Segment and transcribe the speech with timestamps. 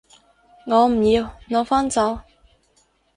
[0.65, 2.19] 我唔要，攞返走